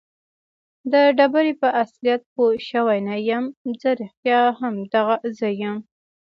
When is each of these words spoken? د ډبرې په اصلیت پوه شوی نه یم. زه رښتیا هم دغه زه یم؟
د 0.91 0.93
ډبرې 1.17 1.53
په 1.61 1.67
اصلیت 1.83 2.21
پوه 2.33 2.53
شوی 2.69 2.99
نه 3.07 3.15
یم. 3.27 3.45
زه 3.81 3.89
رښتیا 4.01 4.39
هم 4.59 4.75
دغه 4.93 5.15
زه 5.37 5.47
یم؟ 5.61 5.77